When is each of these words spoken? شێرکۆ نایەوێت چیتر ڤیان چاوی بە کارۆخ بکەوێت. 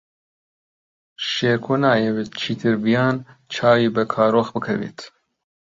شێرکۆ 1.31 1.75
نایەوێت 1.83 2.29
چیتر 2.41 2.73
ڤیان 2.83 3.15
چاوی 3.53 3.93
بە 3.95 4.03
کارۆخ 4.13 4.47
بکەوێت. 4.55 4.99